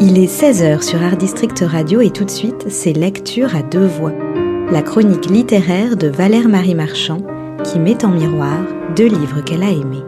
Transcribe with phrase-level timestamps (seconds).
[0.00, 3.86] Il est 16h sur Art District Radio et tout de suite, c'est Lecture à deux
[3.86, 4.12] voix.
[4.70, 7.26] La chronique littéraire de Valère Marie Marchand
[7.64, 8.58] qui met en miroir
[8.94, 10.04] deux livres qu'elle a aimés.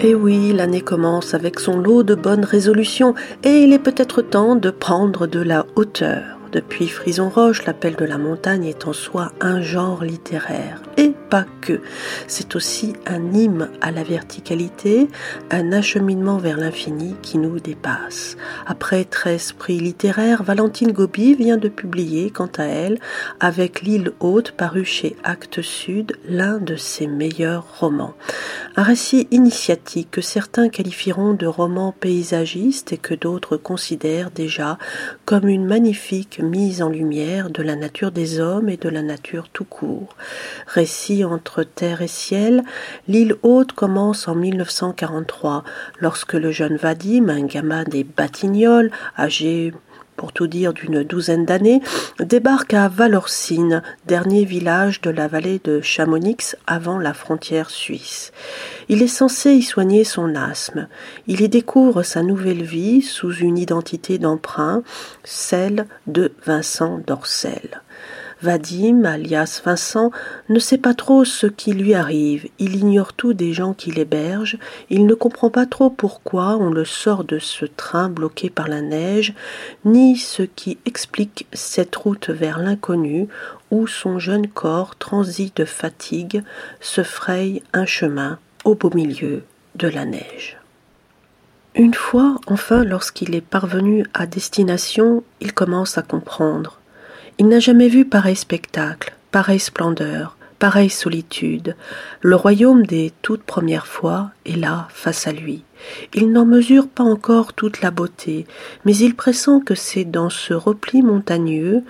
[0.00, 4.56] Et oui, l'année commence avec son lot de bonnes résolutions et il est peut-être temps
[4.56, 6.40] de prendre de la hauteur.
[6.50, 10.82] Depuis Frison Roche, l'appel de la montagne est en soi un genre littéraire.
[10.96, 11.80] Et que.
[12.28, 15.08] C'est aussi un hymne à la verticalité,
[15.50, 18.36] un acheminement vers l'infini qui nous dépasse.
[18.66, 22.98] Après 13 prix littéraires, Valentine Gobi vient de publier, quant à elle,
[23.40, 28.14] avec L'île haute, paru chez Actes Sud, l'un de ses meilleurs romans.
[28.76, 34.78] Un récit initiatique que certains qualifieront de roman paysagiste et que d'autres considèrent déjà
[35.24, 39.48] comme une magnifique mise en lumière de la nature des hommes et de la nature
[39.48, 40.16] tout court.
[40.66, 42.62] Récit entre terre et ciel,
[43.08, 45.64] l'île haute commence en 1943,
[46.00, 49.72] lorsque le jeune Vadim, un gamin des Batignolles, âgé
[50.16, 51.82] pour tout dire d'une douzaine d'années,
[52.20, 58.32] débarque à Valorcine, dernier village de la vallée de Chamonix avant la frontière suisse.
[58.88, 60.88] Il est censé y soigner son asthme.
[61.26, 64.82] Il y découvre sa nouvelle vie sous une identité d'emprunt,
[65.24, 67.82] celle de Vincent Dorcel.
[68.44, 70.10] Vadim, alias Vincent,
[70.50, 74.58] ne sait pas trop ce qui lui arrive, il ignore tout des gens qui l'hébergent,
[74.90, 78.82] il ne comprend pas trop pourquoi on le sort de ce train bloqué par la
[78.82, 79.32] neige,
[79.86, 83.28] ni ce qui explique cette route vers l'inconnu
[83.70, 86.42] où son jeune corps, transi de fatigue,
[86.82, 89.42] se fraye un chemin au beau milieu
[89.76, 90.58] de la neige.
[91.74, 96.78] Une fois, enfin, lorsqu'il est parvenu à destination, il commence à comprendre.
[97.38, 101.74] Il n'a jamais vu pareil spectacle, pareille splendeur, pareille solitude.
[102.20, 105.64] Le royaume des toutes premières fois est là, face à lui.
[106.14, 108.46] Il n'en mesure pas encore toute la beauté,
[108.84, 111.82] mais il pressent que c'est dans ce repli montagneux,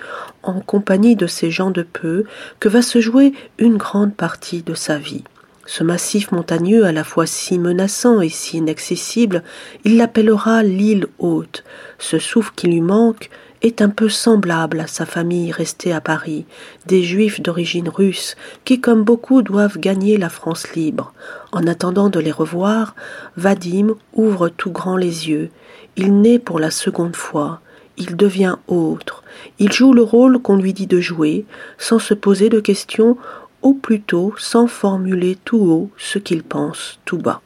[0.42, 2.24] en compagnie de ces gens de peu,
[2.58, 5.24] que va se jouer une grande partie de sa vie.
[5.66, 9.42] Ce massif montagneux, à la fois si menaçant et si inaccessible,
[9.84, 11.64] il l'appellera l'île haute.
[11.98, 13.30] Ce souffle qui lui manque,
[13.64, 16.44] est un peu semblable à sa famille restée à Paris,
[16.86, 18.36] des juifs d'origine russe
[18.66, 21.14] qui, comme beaucoup, doivent gagner la France libre.
[21.50, 22.94] En attendant de les revoir,
[23.38, 25.48] Vadim ouvre tout grand les yeux.
[25.96, 27.60] Il naît pour la seconde fois.
[27.96, 29.24] Il devient autre.
[29.58, 31.46] Il joue le rôle qu'on lui dit de jouer,
[31.78, 33.16] sans se poser de questions,
[33.62, 37.40] ou plutôt sans formuler tout haut ce qu'il pense tout bas.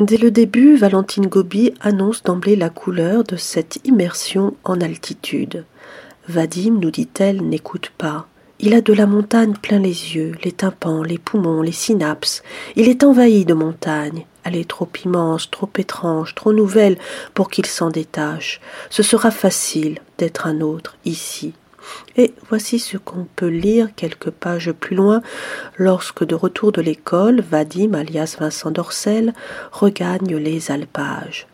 [0.00, 5.66] Dès le début, Valentine Gobi annonce d'emblée la couleur de cette immersion en altitude.
[6.28, 8.26] Vadim, nous dit-elle, n'écoute pas.
[8.58, 12.42] Il a de la montagne plein les yeux, les tympans, les poumons, les synapses.
[12.74, 14.24] Il est envahi de montagne.
[14.44, 16.96] Elle est trop immense, trop étrange, trop nouvelle
[17.34, 18.60] pour qu'il s'en détache.
[18.88, 21.52] Ce sera facile d'être un autre ici.
[22.16, 25.22] Et voici ce qu'on peut lire quelques pages plus loin,
[25.76, 29.32] lorsque de retour de l'école, Vadim, alias Vincent Dorcel,
[29.72, 31.46] regagne les alpages.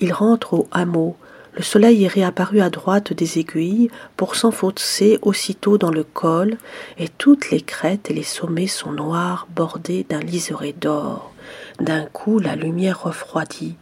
[0.00, 1.16] Il rentre au hameau.
[1.54, 6.56] Le soleil est réapparu à droite des aiguilles pour s'enfoncer aussitôt dans le col,
[6.98, 11.32] et toutes les crêtes et les sommets sont noirs, bordés d'un liseré d'or.
[11.78, 13.76] D'un coup, la lumière refroidit.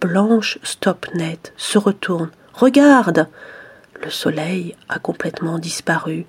[0.00, 2.30] Blanche stop net, se retourne.
[2.54, 3.28] Regarde!
[4.02, 6.24] Le soleil a complètement disparu.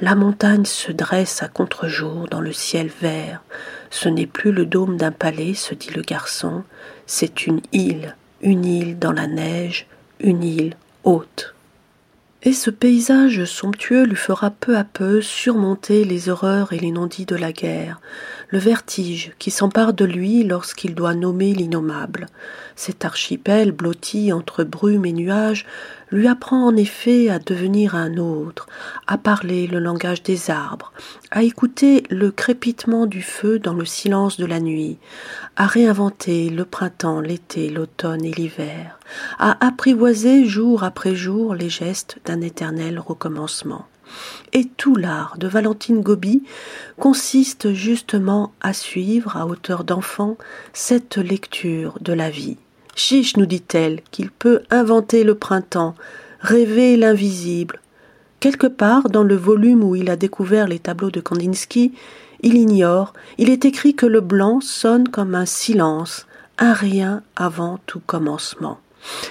[0.00, 3.42] La montagne se dresse à contre-jour dans le ciel vert.
[3.90, 6.64] Ce n'est plus le dôme d'un palais, se dit le garçon,
[7.06, 9.86] c'est une île, une île dans la neige,
[10.20, 11.54] une île haute.
[12.46, 17.24] Et ce paysage somptueux lui fera peu à peu surmonter les horreurs et les non-dits
[17.24, 18.02] de la guerre,
[18.50, 22.26] le vertige qui s'empare de lui lorsqu'il doit nommer l'innommable.
[22.76, 25.64] Cet archipel blotti entre brume et nuages
[26.14, 28.68] lui apprend en effet à devenir un autre,
[29.08, 30.92] à parler le langage des arbres,
[31.32, 34.98] à écouter le crépitement du feu dans le silence de la nuit,
[35.56, 39.00] à réinventer le printemps, l'été, l'automne et l'hiver,
[39.40, 43.86] à apprivoiser jour après jour les gestes d'un éternel recommencement.
[44.52, 46.44] Et tout l'art de Valentine Gobi
[46.96, 50.36] consiste justement à suivre, à hauteur d'enfant,
[50.72, 52.56] cette lecture de la vie.
[52.94, 55.94] Chiche, nous dit-elle, qu'il peut inventer le printemps,
[56.40, 57.80] rêver l'invisible.
[58.40, 61.92] Quelque part dans le volume où il a découvert les tableaux de Kandinsky,
[62.42, 66.26] il ignore, il est écrit que le blanc sonne comme un silence,
[66.58, 68.78] un rien avant tout commencement.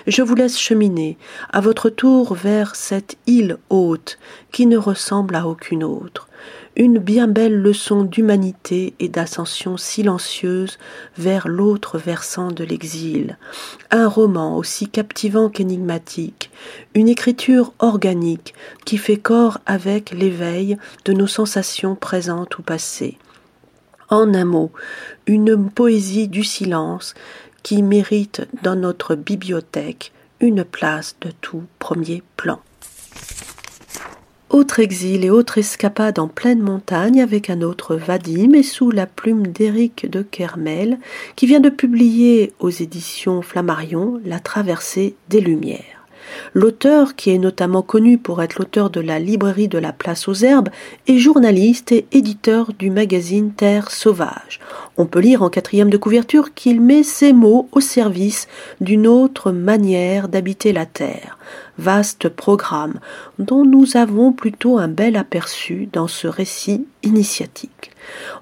[0.08, 1.18] Je vous laisse cheminer
[1.52, 4.18] à votre tour vers cette île haute
[4.52, 6.28] qui ne ressemble à aucune autre,
[6.76, 10.78] une bien belle leçon d'humanité et d'ascension silencieuse
[11.18, 13.38] vers l'autre versant de l'exil,
[13.92, 16.52] un roman aussi captivant qu'énigmatique,
[16.96, 18.54] une écriture organique
[18.86, 23.18] qui fait corps avec l'éveil de nos sensations présentes ou passées.
[24.10, 24.72] En un mot,
[25.26, 27.16] une poésie du silence
[27.64, 32.60] qui mérite dans notre bibliothèque une place de tout premier plan.
[34.50, 39.08] Autre exil et autre escapade en pleine montagne avec un autre Vadim et sous la
[39.08, 41.00] plume d'Éric de Kermel
[41.36, 46.03] qui vient de publier aux éditions Flammarion La traversée des Lumières.
[46.54, 50.34] L'auteur, qui est notamment connu pour être l'auteur de la librairie de la Place aux
[50.34, 50.70] Herbes,
[51.08, 54.60] est journaliste et éditeur du magazine Terre Sauvage.
[54.98, 58.48] On peut lire en quatrième de couverture qu'il met ses mots au service
[58.82, 61.38] d'une autre manière d'habiter la terre.
[61.78, 63.00] Vaste programme
[63.40, 67.92] dont nous avons plutôt un bel aperçu dans ce récit initiatique.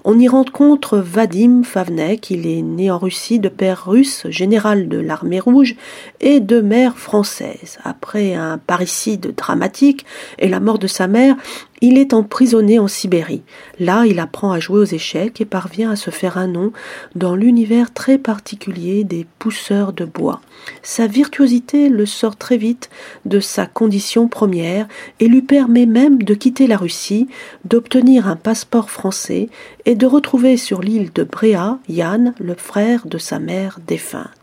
[0.04, 4.98] On y rencontre Vadim Favnek, il est né en Russie de père russe, général de
[4.98, 5.76] l'armée rouge,
[6.20, 7.78] et de mère française.
[7.84, 10.04] Après un parricide dramatique
[10.38, 11.36] et la mort de sa mère,
[11.82, 13.42] il est emprisonné en Sibérie.
[13.78, 16.72] Là, il apprend à jouer aux échecs et parvient à se faire un nom
[17.16, 20.40] dans l'univers très particulier des pousseurs de bois.
[20.82, 22.88] Sa virtuosité le sort très vite
[23.24, 24.86] de sa condition première
[25.18, 27.26] et lui permet même de quitter la Russie,
[27.64, 29.48] d'obtenir un passeport français
[29.84, 34.41] et de retrouver sur l'île de Bréa Yann, le frère de sa mère défunte.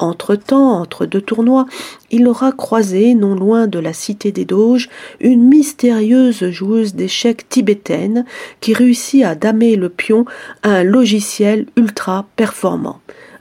[0.00, 1.66] Entre-temps, entre deux tournois,
[2.10, 4.88] il aura croisé, non loin de la cité des Doges,
[5.20, 8.24] une mystérieuse joueuse d'échecs tibétaine
[8.60, 10.24] qui réussit à damer le pion
[10.62, 13.00] à un logiciel ultra performant.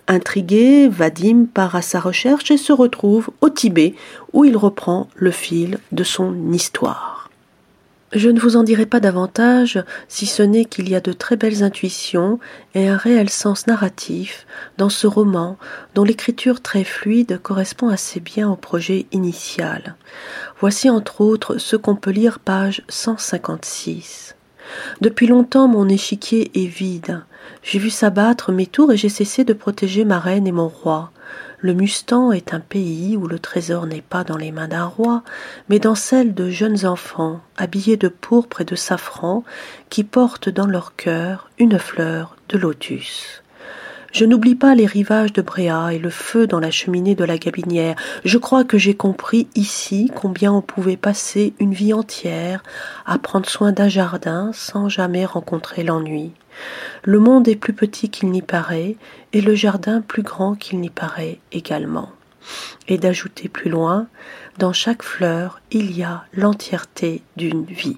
[0.09, 3.94] Intrigué, Vadim part à sa recherche et se retrouve au Tibet
[4.33, 7.19] où il reprend le fil de son histoire.
[8.11, 11.35] Je ne vous en dirai pas davantage, si ce n'est qu'il y a de très
[11.35, 12.39] belles intuitions
[12.73, 14.47] et un réel sens narratif
[14.77, 15.57] dans ce roman
[15.94, 19.95] dont l'écriture très fluide correspond assez bien au projet initial.
[20.59, 24.35] Voici entre autres ce qu'on peut lire page 156.
[25.01, 27.21] Depuis longtemps mon échiquier est vide.
[27.63, 31.12] J'ai vu s'abattre mes tours et j'ai cessé de protéger ma reine et mon roi.
[31.62, 35.24] Le Mustan est un pays où le trésor n'est pas dans les mains d'un roi,
[35.68, 39.44] mais dans celles de jeunes enfants, habillés de pourpre et de safran,
[39.89, 43.44] qui portent dans leur cœur une fleur de lotus.
[44.11, 47.38] Je n'oublie pas les rivages de Bréa et le feu dans la cheminée de la
[47.38, 47.95] Gabinière.
[48.25, 52.63] Je crois que j'ai compris ici combien on pouvait passer une vie entière
[53.06, 56.31] à prendre soin d'un jardin sans jamais rencontrer l'ennui.
[57.03, 58.95] Le monde est plus petit qu'il n'y paraît,
[59.31, 62.09] et le jardin plus grand qu'il n'y paraît également.
[62.88, 64.07] Et d'ajouter plus loin,
[64.57, 67.97] dans chaque fleur, il y a l'entièreté d'une vie.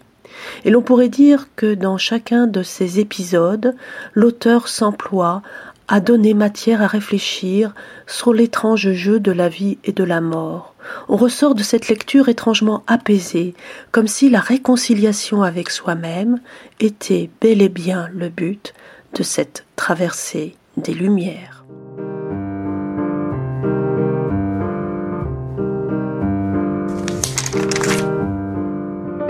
[0.63, 3.75] Et l'on pourrait dire que dans chacun de ces épisodes,
[4.13, 5.41] l'auteur s'emploie
[5.91, 7.75] à donner matière à réfléchir
[8.07, 10.73] sur l'étrange jeu de la vie et de la mort.
[11.09, 13.53] On ressort de cette lecture étrangement apaisée,
[13.91, 16.39] comme si la réconciliation avec soi-même
[16.79, 18.73] était bel et bien le but
[19.15, 21.65] de cette traversée des Lumières.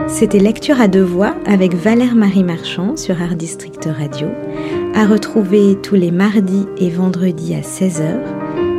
[0.07, 4.27] C'était Lecture à deux voix avec Valère Marie Marchand sur Art District Radio,
[4.93, 8.19] à retrouver tous les mardis et vendredis à 16h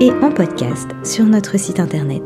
[0.00, 2.22] et en podcast sur notre site internet.